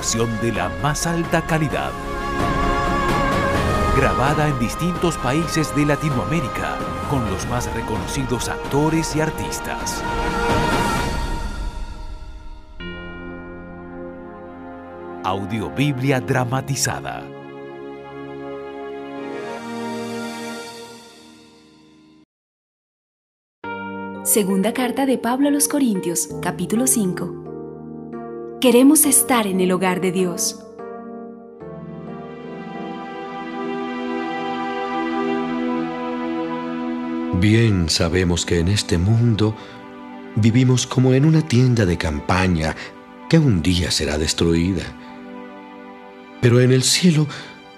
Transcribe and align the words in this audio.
De 0.00 0.50
la 0.50 0.70
más 0.82 1.06
alta 1.06 1.42
calidad. 1.42 1.90
Grabada 3.94 4.48
en 4.48 4.58
distintos 4.58 5.18
países 5.18 5.76
de 5.76 5.84
Latinoamérica 5.84 6.78
con 7.10 7.30
los 7.30 7.46
más 7.50 7.70
reconocidos 7.74 8.48
actores 8.48 9.14
y 9.14 9.20
artistas. 9.20 10.02
Audiobiblia 15.22 16.18
dramatizada. 16.18 17.22
Segunda 24.24 24.72
carta 24.72 25.04
de 25.04 25.18
Pablo 25.18 25.48
a 25.48 25.50
los 25.50 25.68
Corintios, 25.68 26.30
capítulo 26.40 26.86
5. 26.86 27.39
Queremos 28.60 29.06
estar 29.06 29.46
en 29.46 29.58
el 29.62 29.72
hogar 29.72 30.02
de 30.02 30.12
Dios. 30.12 30.60
Bien 37.40 37.88
sabemos 37.88 38.44
que 38.44 38.58
en 38.58 38.68
este 38.68 38.98
mundo 38.98 39.56
vivimos 40.36 40.86
como 40.86 41.14
en 41.14 41.24
una 41.24 41.40
tienda 41.40 41.86
de 41.86 41.96
campaña 41.96 42.76
que 43.30 43.38
un 43.38 43.62
día 43.62 43.90
será 43.90 44.18
destruida. 44.18 44.82
Pero 46.42 46.60
en 46.60 46.70
el 46.70 46.82
cielo 46.82 47.26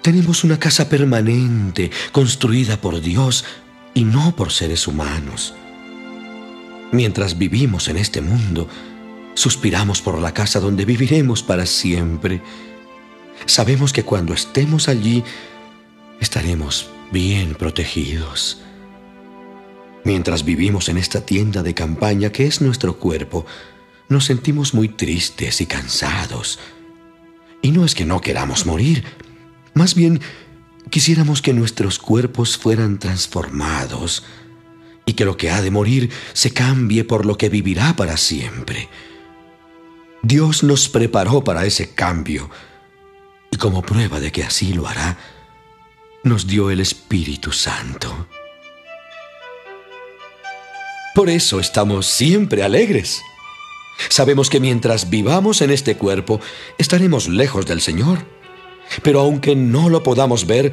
tenemos 0.01 0.43
una 0.43 0.59
casa 0.59 0.89
permanente 0.89 1.91
construida 2.11 2.75
por 2.75 2.99
Dios 2.99 3.45
y 3.93 4.03
no 4.03 4.35
por 4.35 4.51
seres 4.51 4.85
humanos. 4.85 5.55
Mientras 6.91 7.37
vivimos 7.37 7.87
en 7.87 7.95
este 7.95 8.19
mundo, 8.19 8.67
Suspiramos 9.35 10.01
por 10.01 10.19
la 10.19 10.33
casa 10.33 10.59
donde 10.59 10.85
viviremos 10.85 11.43
para 11.43 11.65
siempre. 11.65 12.41
Sabemos 13.45 13.91
que 13.91 14.03
cuando 14.03 14.33
estemos 14.33 14.87
allí 14.87 15.23
estaremos 16.19 16.89
bien 17.11 17.55
protegidos. 17.55 18.61
Mientras 20.03 20.43
vivimos 20.43 20.89
en 20.89 20.97
esta 20.97 21.21
tienda 21.21 21.63
de 21.63 21.73
campaña 21.73 22.31
que 22.31 22.45
es 22.45 22.61
nuestro 22.61 22.99
cuerpo, 22.99 23.45
nos 24.09 24.25
sentimos 24.25 24.73
muy 24.73 24.89
tristes 24.89 25.61
y 25.61 25.65
cansados. 25.65 26.59
Y 27.61 27.71
no 27.71 27.85
es 27.85 27.95
que 27.95 28.05
no 28.05 28.19
queramos 28.19 28.65
morir, 28.65 29.03
más 29.73 29.95
bien 29.95 30.21
quisiéramos 30.89 31.41
que 31.41 31.53
nuestros 31.53 31.97
cuerpos 31.97 32.57
fueran 32.57 32.99
transformados 32.99 34.23
y 35.05 35.13
que 35.13 35.25
lo 35.25 35.37
que 35.37 35.49
ha 35.49 35.61
de 35.61 35.71
morir 35.71 36.11
se 36.33 36.51
cambie 36.51 37.03
por 37.03 37.25
lo 37.25 37.37
que 37.37 37.49
vivirá 37.49 37.95
para 37.95 38.17
siempre. 38.17 38.89
Dios 40.25 40.63
nos 40.63 40.87
preparó 40.87 41.43
para 41.43 41.65
ese 41.65 41.93
cambio 41.93 42.49
y 43.51 43.57
como 43.57 43.81
prueba 43.81 44.21
de 44.21 44.31
que 44.31 44.43
así 44.43 44.73
lo 44.73 44.87
hará, 44.87 45.17
nos 46.23 46.47
dio 46.47 46.71
el 46.71 46.79
Espíritu 46.79 47.51
Santo. 47.51 48.29
Por 51.13 51.29
eso 51.29 51.59
estamos 51.59 52.05
siempre 52.07 52.63
alegres. 52.63 53.21
Sabemos 54.07 54.49
que 54.49 54.61
mientras 54.61 55.09
vivamos 55.09 55.61
en 55.61 55.71
este 55.71 55.97
cuerpo, 55.97 56.39
estaremos 56.77 57.27
lejos 57.27 57.65
del 57.65 57.81
Señor. 57.81 58.19
Pero 59.03 59.19
aunque 59.19 59.57
no 59.57 59.89
lo 59.89 60.03
podamos 60.03 60.47
ver, 60.47 60.71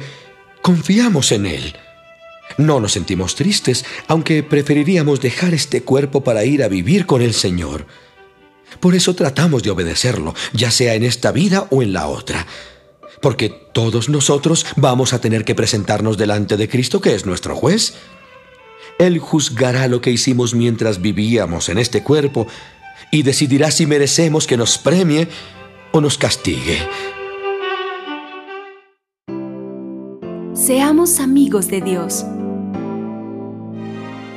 confiamos 0.61 1.33
en 1.33 1.45
Él. 1.45 1.75
No 2.57 2.79
nos 2.79 2.93
sentimos 2.93 3.35
tristes, 3.35 3.83
aunque 4.07 4.43
preferiríamos 4.43 5.19
dejar 5.19 5.53
este 5.53 5.83
cuerpo 5.83 6.23
para 6.23 6.45
ir 6.45 6.63
a 6.63 6.69
vivir 6.69 7.05
con 7.05 7.21
el 7.21 7.33
Señor. 7.33 7.85
Por 8.79 8.95
eso 8.95 9.13
tratamos 9.15 9.63
de 9.63 9.71
obedecerlo, 9.71 10.33
ya 10.53 10.71
sea 10.71 10.95
en 10.95 11.03
esta 11.03 11.31
vida 11.31 11.67
o 11.69 11.83
en 11.83 11.93
la 11.93 12.07
otra. 12.07 12.47
Porque 13.21 13.49
todos 13.49 14.09
nosotros 14.09 14.65
vamos 14.75 15.13
a 15.13 15.21
tener 15.21 15.45
que 15.45 15.55
presentarnos 15.55 16.17
delante 16.17 16.57
de 16.57 16.67
Cristo, 16.67 17.01
que 17.01 17.13
es 17.13 17.25
nuestro 17.25 17.55
juez. 17.55 17.93
Él 18.97 19.19
juzgará 19.19 19.87
lo 19.87 20.01
que 20.01 20.11
hicimos 20.11 20.55
mientras 20.55 21.01
vivíamos 21.01 21.69
en 21.69 21.77
este 21.77 22.03
cuerpo 22.03 22.47
y 23.11 23.23
decidirá 23.23 23.71
si 23.71 23.85
merecemos 23.85 24.47
que 24.47 24.57
nos 24.57 24.77
premie 24.77 25.27
o 25.91 26.01
nos 26.01 26.17
castigue. 26.17 26.79
Seamos 30.53 31.19
amigos 31.19 31.67
de 31.67 31.81
Dios. 31.81 32.25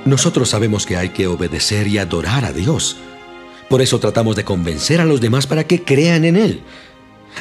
Nosotros 0.05 0.51
sabemos 0.51 0.85
que 0.85 0.97
hay 0.97 1.11
que 1.11 1.27
obedecer 1.27 1.87
y 1.87 1.99
adorar 1.99 2.45
a 2.45 2.53
Dios. 2.53 2.97
Por 3.69 3.83
eso 3.83 3.99
tratamos 3.99 4.37
de 4.37 4.45
convencer 4.45 5.01
a 5.01 5.05
los 5.05 5.21
demás 5.21 5.47
para 5.47 5.65
que 5.65 5.83
crean 5.83 6.25
en 6.25 6.37
Él. 6.37 6.63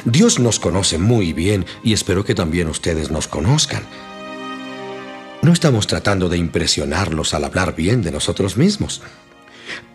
Dios 0.04 0.38
nos 0.38 0.58
conoce 0.58 0.98
muy 0.98 1.32
bien 1.32 1.66
y 1.82 1.92
espero 1.92 2.24
que 2.24 2.34
también 2.34 2.68
ustedes 2.68 3.10
nos 3.10 3.28
conozcan. 3.28 3.84
No 5.42 5.52
estamos 5.52 5.86
tratando 5.86 6.28
de 6.28 6.38
impresionarlos 6.38 7.34
al 7.34 7.44
hablar 7.44 7.76
bien 7.76 8.02
de 8.02 8.10
nosotros 8.10 8.56
mismos. 8.56 9.02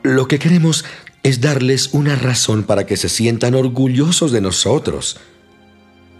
Lo 0.03 0.27
que 0.27 0.39
queremos 0.39 0.85
es 1.23 1.41
darles 1.41 1.89
una 1.93 2.15
razón 2.15 2.63
para 2.63 2.85
que 2.85 2.97
se 2.97 3.09
sientan 3.09 3.55
orgullosos 3.55 4.31
de 4.31 4.41
nosotros. 4.41 5.17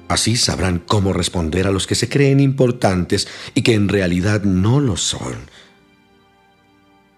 Así 0.07 0.35
sabrán 0.35 0.79
cómo 0.79 1.13
responder 1.13 1.67
a 1.67 1.71
los 1.71 1.85
que 1.85 1.95
se 1.95 2.09
creen 2.09 2.39
importantes 2.39 3.27
y 3.53 3.61
que 3.61 3.75
en 3.75 3.87
realidad 3.87 4.43
no 4.43 4.79
lo 4.79 4.97
son. 4.97 5.35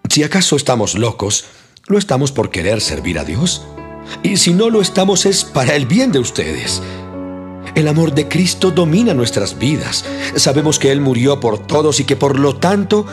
Si 0.08 0.22
acaso 0.22 0.56
estamos 0.56 0.94
locos, 0.94 1.46
lo 1.86 1.98
estamos 1.98 2.32
por 2.32 2.50
querer 2.50 2.80
servir 2.80 3.18
a 3.18 3.24
Dios. 3.24 3.62
Y 4.22 4.36
si 4.36 4.52
no 4.52 4.70
lo 4.70 4.80
estamos 4.80 5.26
es 5.26 5.44
para 5.44 5.74
el 5.74 5.86
bien 5.86 6.12
de 6.12 6.18
ustedes. 6.18 6.82
El 7.74 7.88
amor 7.88 8.14
de 8.14 8.28
Cristo 8.28 8.70
domina 8.70 9.14
nuestras 9.14 9.58
vidas. 9.58 10.04
Sabemos 10.36 10.78
que 10.78 10.92
Él 10.92 11.00
murió 11.00 11.40
por 11.40 11.58
todos 11.58 12.00
y 12.00 12.04
que 12.04 12.16
por 12.16 12.38
lo 12.38 12.56
tanto 12.56 13.06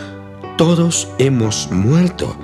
todos 0.57 1.07
hemos 1.17 1.71
muerto. 1.71 2.35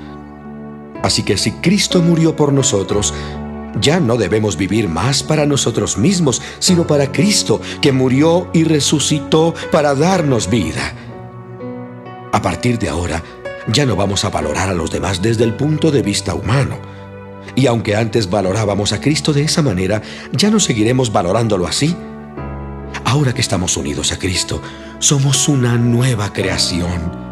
Así 1.04 1.24
que 1.24 1.38
si 1.38 1.52
Cristo 1.52 2.02
murió 2.02 2.36
por 2.36 2.54
nosotros, 2.54 3.14
ya 3.80 4.00
no 4.00 4.16
debemos 4.16 4.58
vivir 4.58 4.88
más 4.88 5.22
para 5.22 5.46
nosotros 5.46 5.98
mismos, 5.98 6.42
sino 6.60 6.88
para 6.88 7.12
Cristo, 7.12 7.60
que 7.82 7.92
murió 7.92 8.50
y 8.54 8.64
resucitó 8.64 9.54
para 9.72 9.94
darnos 9.94 10.50
vida. 10.50 10.94
A 12.32 12.42
partir 12.42 12.80
de 12.80 12.90
ahora, 12.90 13.22
ya 13.68 13.86
no 13.86 13.96
vamos 13.96 14.26
a 14.26 14.30
valorar 14.30 14.70
a 14.70 14.74
los 14.74 14.92
demás 14.92 15.22
desde 15.22 15.44
el 15.44 15.54
punto 15.54 15.92
de 15.92 16.02
vista 16.02 16.36
humano. 16.36 16.80
Y 17.56 17.68
aunque 17.68 17.96
antes 17.96 18.30
valorábamos 18.30 18.92
a 18.92 19.00
Cristo 19.00 19.34
de 19.34 19.44
esa 19.44 19.62
manera, 19.62 20.02
ya 20.32 20.50
no 20.50 20.60
seguiremos 20.60 21.12
valorándolo 21.12 21.68
así. 21.68 21.96
Ahora 23.06 23.34
que 23.34 23.42
estamos 23.42 23.78
unidos 23.78 24.12
a 24.12 24.20
Cristo, 24.20 24.62
somos 25.00 25.48
una 25.48 25.78
nueva 25.78 26.34
creación. 26.34 27.26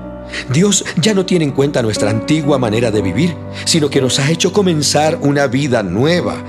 Dios 0.50 0.86
ya 0.96 1.14
no 1.14 1.26
tiene 1.26 1.46
en 1.46 1.52
cuenta 1.52 1.82
nuestra 1.82 2.10
antigua 2.10 2.58
manera 2.58 2.90
de 2.92 3.02
vivir, 3.02 3.36
sino 3.66 3.90
que 3.90 4.02
nos 4.02 4.20
ha 4.20 4.32
hecho 4.32 4.54
comenzar 4.54 5.20
una 5.22 5.48
vida 5.48 5.84
nueva. 5.84 6.44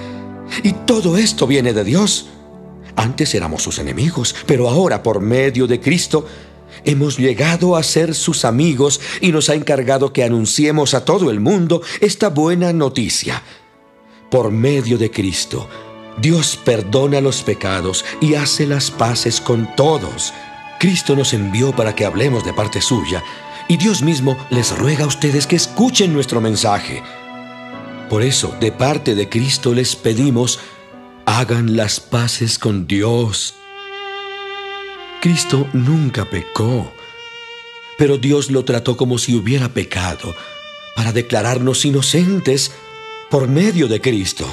Y 0.62 0.73
todo 0.73 1.17
esto 1.17 1.47
viene 1.47 1.73
de 1.73 1.85
Dios. 1.85 2.29
Antes 2.97 3.35
éramos 3.35 3.62
sus 3.62 3.79
enemigos, 3.79 4.35
pero 4.47 4.69
ahora 4.69 5.03
por 5.03 5.20
medio 5.20 5.67
de 5.67 5.81
Cristo 5.81 6.26
hemos 6.84 7.19
llegado 7.19 7.76
a 7.76 7.82
ser 7.82 8.14
sus 8.14 8.44
amigos 8.44 9.00
y 9.20 9.32
nos 9.32 9.49
ha 9.49 9.55
encargado 9.55 10.12
que 10.12 10.25
anunciemos 10.25 10.94
a 10.94 11.05
todo 11.05 11.31
el 11.31 11.40
mundo 11.40 11.82
esta 12.00 12.28
buena 12.28 12.72
noticia. 12.72 13.43
Por 14.31 14.50
medio 14.50 14.99
de 14.99 15.11
Cristo, 15.11 15.69
Dios 16.20 16.58
perdona 16.64 17.20
los 17.20 17.43
pecados 17.43 18.05
y 18.20 18.34
hace 18.34 18.66
las 18.66 18.90
paces 18.90 19.40
con 19.40 19.75
todos. 19.76 20.32
Cristo 20.78 21.16
nos 21.16 21.32
envió 21.32 21.75
para 21.75 21.94
que 21.94 22.05
hablemos 22.05 22.44
de 22.44 22.52
parte 22.52 22.81
suya 22.81 23.22
y 23.69 23.76
Dios 23.76 24.02
mismo 24.02 24.37
les 24.50 24.76
ruega 24.76 25.05
a 25.05 25.08
ustedes 25.08 25.46
que 25.46 25.56
escuchen 25.56 26.12
nuestro 26.12 26.40
mensaje. 26.40 27.02
Por 28.11 28.22
eso, 28.22 28.55
de 28.61 28.70
parte 28.70 29.14
de 29.14 29.28
Cristo 29.28 29.72
les 29.75 29.96
pedimos, 29.96 30.61
hagan 31.26 31.76
las 31.76 32.00
paces 32.00 32.58
con 32.58 32.87
Dios. 32.87 33.55
Cristo 35.25 35.67
nunca 35.73 36.26
pecó, 36.26 36.93
pero 37.97 38.19
Dios 38.19 38.50
lo 38.50 38.62
trató 38.67 38.94
como 38.99 39.17
si 39.17 39.35
hubiera 39.35 39.71
pecado 39.71 40.35
para 40.94 41.12
declararnos 41.12 41.87
inocentes 41.87 42.75
por 43.31 43.49
medio 43.49 43.88
de 43.88 44.03
Cristo. 44.03 44.44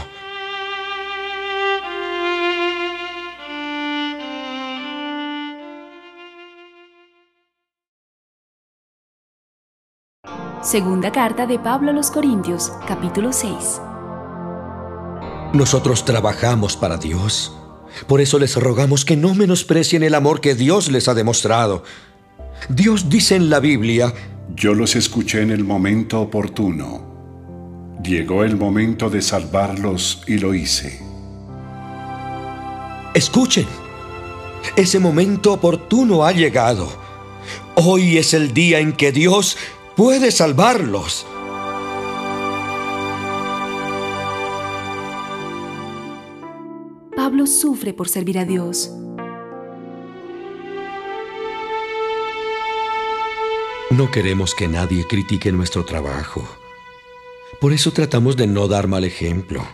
Segunda 10.61 11.11
carta 11.11 11.45
de 11.47 11.59
Pablo 11.59 11.91
a 11.91 11.93
los 11.93 12.09
Corintios, 12.09 12.71
capítulo 12.87 13.33
6. 13.33 13.81
Nosotros 15.51 16.05
trabajamos 16.05 16.77
para 16.77 16.95
Dios. 16.95 17.60
Por 18.07 18.21
eso 18.21 18.39
les 18.39 18.55
rogamos 18.55 19.05
que 19.05 19.17
no 19.17 19.35
menosprecien 19.35 20.03
el 20.03 20.15
amor 20.15 20.41
que 20.41 20.55
Dios 20.55 20.91
les 20.91 21.07
ha 21.07 21.13
demostrado. 21.13 21.83
Dios 22.69 23.09
dice 23.09 23.35
en 23.35 23.49
la 23.49 23.59
Biblia, 23.59 24.13
Yo 24.55 24.73
los 24.73 24.95
escuché 24.95 25.41
en 25.41 25.51
el 25.51 25.63
momento 25.63 26.21
oportuno. 26.21 27.99
Llegó 28.03 28.43
el 28.43 28.57
momento 28.57 29.09
de 29.09 29.21
salvarlos 29.21 30.23
y 30.27 30.37
lo 30.37 30.53
hice. 30.53 30.99
Escuchen, 33.13 33.67
ese 34.75 34.99
momento 34.99 35.53
oportuno 35.53 36.25
ha 36.25 36.31
llegado. 36.31 36.91
Hoy 37.75 38.17
es 38.17 38.33
el 38.33 38.53
día 38.53 38.79
en 38.79 38.93
que 38.93 39.11
Dios 39.11 39.57
puede 39.95 40.31
salvarlos. 40.31 41.25
Sufre 47.47 47.93
por 47.93 48.09
servir 48.09 48.39
a 48.39 48.45
Dios. 48.45 48.91
No 53.91 54.09
queremos 54.09 54.55
que 54.55 54.67
nadie 54.67 55.05
critique 55.05 55.51
nuestro 55.51 55.83
trabajo. 55.83 56.47
Por 57.59 57.73
eso 57.73 57.91
tratamos 57.91 58.37
de 58.37 58.47
no 58.47 58.67
dar 58.67 58.87
mal 58.87 59.03
ejemplo. 59.03 59.67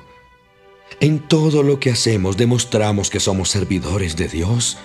En 0.99 1.19
todo 1.19 1.61
lo 1.61 1.79
que 1.79 1.91
hacemos 1.91 2.35
demostramos 2.35 3.09
que 3.09 3.19
somos 3.19 3.49
servidores 3.49 4.15
de 4.15 4.27
Dios 4.27 4.77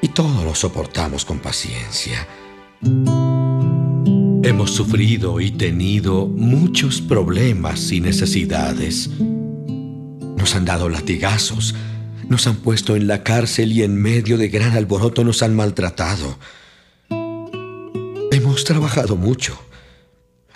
y 0.00 0.08
todo 0.08 0.44
lo 0.44 0.54
soportamos 0.54 1.24
con 1.24 1.40
paciencia. 1.40 2.28
Hemos 4.42 4.70
sufrido 4.70 5.40
y 5.40 5.50
tenido 5.50 6.26
muchos 6.26 7.00
problemas 7.00 7.90
y 7.90 8.00
necesidades. 8.00 9.10
Nos 9.18 10.54
han 10.54 10.64
dado 10.64 10.88
latigazos, 10.88 11.74
nos 12.28 12.46
han 12.46 12.56
puesto 12.56 12.96
en 12.96 13.06
la 13.06 13.22
cárcel 13.22 13.72
y 13.72 13.82
en 13.82 13.96
medio 13.96 14.38
de 14.38 14.48
gran 14.48 14.72
alboroto 14.72 15.24
nos 15.24 15.42
han 15.42 15.54
maltratado. 15.54 16.38
Hemos 18.30 18.64
trabajado 18.64 19.16
mucho. 19.16 19.58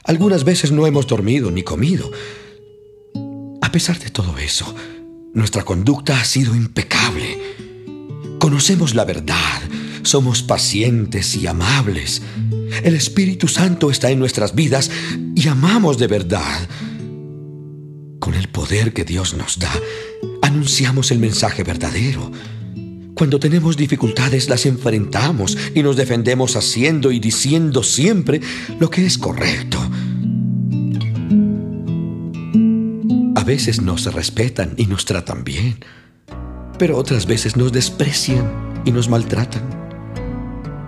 Algunas 0.04 0.44
veces 0.44 0.72
no 0.72 0.86
hemos 0.86 1.06
dormido 1.06 1.50
ni 1.50 1.62
comido. 1.62 2.10
A 3.60 3.70
pesar 3.70 3.98
de 3.98 4.10
todo 4.10 4.38
eso, 4.38 4.74
nuestra 5.34 5.62
conducta 5.62 6.20
ha 6.20 6.24
sido 6.24 6.54
impecable. 6.56 7.38
Conocemos 8.38 8.94
la 8.94 9.04
verdad, 9.04 9.60
somos 10.02 10.42
pacientes 10.42 11.36
y 11.36 11.46
amables. 11.46 12.22
El 12.82 12.94
Espíritu 12.94 13.48
Santo 13.48 13.90
está 13.90 14.10
en 14.10 14.18
nuestras 14.18 14.54
vidas 14.54 14.90
y 15.34 15.46
amamos 15.48 15.98
de 15.98 16.06
verdad. 16.06 16.68
Con 18.18 18.34
el 18.34 18.48
poder 18.48 18.92
que 18.92 19.04
Dios 19.04 19.34
nos 19.34 19.58
da, 19.58 19.72
anunciamos 20.48 21.10
el 21.10 21.18
mensaje 21.18 21.62
verdadero. 21.62 22.32
Cuando 23.14 23.38
tenemos 23.38 23.76
dificultades 23.76 24.48
las 24.48 24.64
enfrentamos 24.64 25.56
y 25.74 25.82
nos 25.82 25.96
defendemos 25.96 26.56
haciendo 26.56 27.12
y 27.12 27.20
diciendo 27.20 27.82
siempre 27.82 28.40
lo 28.80 28.88
que 28.88 29.04
es 29.04 29.18
correcto. 29.18 29.78
A 33.34 33.44
veces 33.44 33.82
nos 33.82 34.12
respetan 34.12 34.74
y 34.76 34.86
nos 34.86 35.04
tratan 35.04 35.44
bien, 35.44 35.76
pero 36.78 36.96
otras 36.96 37.26
veces 37.26 37.56
nos 37.56 37.70
desprecian 37.72 38.82
y 38.84 38.92
nos 38.92 39.08
maltratan. 39.08 39.62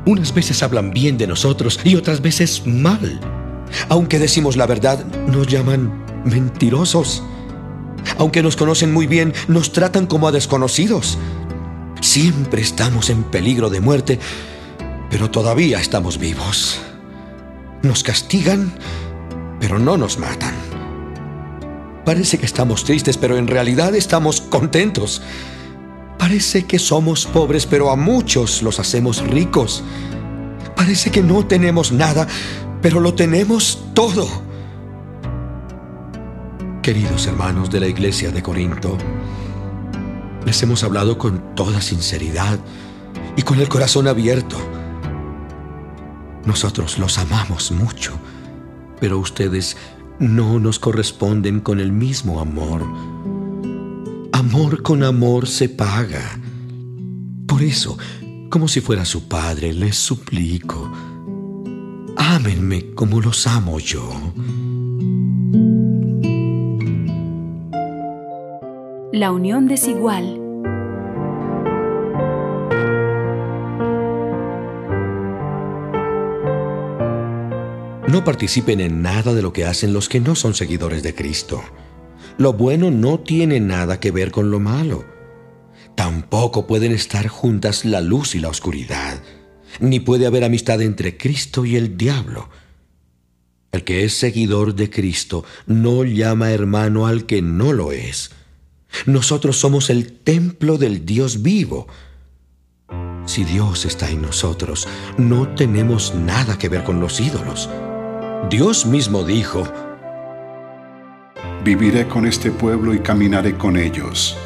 Unas 0.07 0.33
veces 0.33 0.63
hablan 0.63 0.91
bien 0.91 1.19
de 1.19 1.27
nosotros 1.27 1.79
y 1.85 1.97
otras 1.97 2.23
veces 2.23 2.67
mal. 2.67 3.21
Aunque 3.89 4.19
decimos 4.19 4.57
la 4.57 4.67
verdad, 4.67 5.05
nos 5.27 5.47
llaman 5.49 6.05
mentirosos. 6.25 7.23
Aunque 8.19 8.43
nos 8.43 8.57
conocen 8.57 8.93
muy 8.93 9.07
bien, 9.07 9.33
nos 9.49 9.73
tratan 9.73 10.07
como 10.07 10.29
a 10.29 10.33
desconocidos. 10.33 11.19
Siempre 12.01 12.63
estamos 12.63 13.11
en 13.11 13.25
peligro 13.25 13.71
de 13.71 13.81
muerte, 13.81 14.19
pero 15.11 15.31
todavía 15.31 15.81
estamos 15.81 16.19
vivos. 16.19 16.81
Nos 17.83 18.03
castigan, 18.03 18.73
pero 19.61 19.79
no 19.79 19.97
nos 19.97 20.19
matan. 20.19 20.55
Parece 22.05 22.39
que 22.39 22.47
estamos 22.47 22.85
tristes, 22.85 23.17
pero 23.17 23.37
en 23.37 23.47
realidad 23.47 23.95
estamos 23.95 24.41
contentos. 24.41 25.23
Parece 26.19 26.65
que 26.65 26.79
somos 26.79 27.27
pobres, 27.27 27.67
pero 27.67 27.91
a 27.91 27.97
muchos 27.97 28.63
los 28.63 28.81
hacemos 28.81 29.23
ricos. 29.27 29.83
Parece 30.77 31.11
que 31.11 31.23
no 31.23 31.47
tenemos 31.47 31.93
nada, 31.93 32.27
pero 32.83 33.01
lo 33.01 33.15
tenemos 33.15 33.85
todo. 33.95 34.50
Queridos 36.83 37.27
hermanos 37.27 37.69
de 37.69 37.79
la 37.79 37.89
iglesia 37.89 38.31
de 38.31 38.43
Corinto, 38.43 38.97
les 40.47 40.63
hemos 40.63 40.83
hablado 40.83 41.19
con 41.19 41.55
toda 41.55 41.83
sinceridad 41.83 42.59
y 43.37 43.43
con 43.43 43.61
el 43.61 43.69
corazón 43.69 44.09
abierto. 44.09 44.57
Nosotros 46.47 46.99
los 46.99 47.19
amamos 47.19 47.71
mucho, 47.71 48.15
pero 48.99 49.19
ustedes 49.19 49.77
no 50.19 50.59
nos 50.59 50.79
corresponden 50.79 51.61
con 51.61 51.81
el 51.81 51.93
mismo 51.93 52.41
amor. 52.41 52.83
Amor 54.33 54.83
con 54.83 55.03
amor 55.03 55.49
se 55.49 55.69
paga. 55.69 56.41
Por 57.47 57.63
eso, 57.63 57.99
como 58.49 58.69
si 58.69 58.81
fuera 58.81 59.05
su 59.05 59.29
padre, 59.29 59.75
les 59.75 59.97
suplico, 59.97 60.91
ámenme 62.17 62.95
como 62.95 63.21
los 63.21 63.47
amo 63.47 63.79
yo. 63.79 64.33
La 69.13 69.33
unión 69.33 69.67
desigual. 69.67 70.39
No 78.07 78.23
participen 78.25 78.81
en 78.81 79.03
nada 79.03 79.35
de 79.35 79.43
lo 79.43 79.53
que 79.53 79.65
hacen 79.65 79.93
los 79.93 80.09
que 80.09 80.21
no 80.21 80.37
son 80.37 80.55
seguidores 80.55 81.03
de 81.03 81.17
Cristo. 81.17 81.61
Lo 82.39 82.53
bueno 82.53 82.93
no 82.93 83.19
tiene 83.19 83.59
nada 83.59 83.99
que 83.99 84.13
ver 84.13 84.31
con 84.31 84.53
lo 84.53 84.61
malo. 84.61 85.05
Tampoco 85.97 86.69
pueden 86.69 86.93
estar 86.93 87.27
juntas 87.27 87.85
la 87.85 88.01
luz 88.01 88.37
y 88.37 88.39
la 88.39 88.49
oscuridad, 88.49 89.21
ni 89.81 89.99
puede 89.99 90.29
haber 90.29 90.45
amistad 90.45 90.81
entre 90.83 91.17
Cristo 91.17 91.65
y 91.65 91.75
el 91.75 91.97
diablo. 91.97 92.49
El 93.73 93.83
que 93.83 94.05
es 94.05 94.13
seguidor 94.15 94.77
de 94.77 94.89
Cristo 94.89 95.45
no 95.67 96.05
llama 96.05 96.53
hermano 96.53 97.09
al 97.09 97.27
que 97.27 97.43
no 97.43 97.73
lo 97.73 97.91
es. 97.91 98.31
Nosotros 99.07 99.57
somos 99.57 99.91
el 99.91 100.13
templo 100.13 100.79
del 100.79 101.05
Dios 101.05 101.43
vivo. 101.43 101.87
Si 103.27 103.45
Dios 103.45 103.85
está 103.85 104.11
en 104.11 104.23
nosotros, 104.23 104.89
no 105.17 105.49
tenemos 105.55 106.15
nada 106.15 106.59
que 106.59 106.69
ver 106.69 106.83
con 106.83 107.01
los 107.01 107.21
ídolos. 107.21 107.69
Dios 108.49 108.87
mismo 108.87 109.25
dijo, 109.25 109.65
Viviré 111.65 112.09
con 112.09 112.27
este 112.27 112.51
pueblo 112.51 112.95
y 112.95 113.01
caminaré 113.01 113.57
con 113.57 113.77
ellos. 113.77 114.37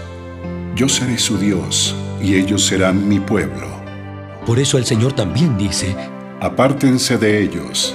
Yo 0.75 0.89
seré 0.89 1.19
su 1.19 1.39
Dios 1.39 1.95
y 2.21 2.35
ellos 2.35 2.65
serán 2.67 3.09
mi 3.09 3.21
pueblo. 3.21 3.69
Por 4.45 4.59
eso 4.59 4.77
el 4.77 4.85
Señor 4.85 5.13
también 5.13 5.57
dice, 5.57 5.95
Apártense 6.41 7.17
de 7.17 7.43
ellos. 7.43 7.95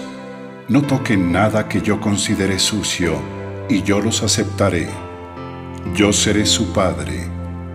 No 0.69 0.81
toquen 0.81 1.31
nada 1.31 1.67
que 1.67 1.81
yo 1.81 1.99
considere 1.99 2.57
sucio 2.57 3.19
y 3.69 3.83
yo 3.83 3.99
los 3.99 4.23
aceptaré. 4.23 5.08
Yo 5.95 6.13
seré 6.13 6.45
su 6.45 6.71
padre 6.71 7.27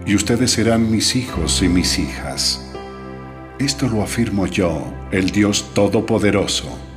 y 0.06 0.14
ustedes 0.14 0.52
serán 0.52 0.90
mis 0.90 1.14
hijos 1.16 1.62
y 1.62 1.68
mis 1.68 1.98
hijas. 1.98 2.72
Esto 3.58 3.88
lo 3.88 4.02
afirmo 4.02 4.46
yo, 4.46 4.92
el 5.10 5.30
Dios 5.30 5.70
Todopoderoso 5.74 6.93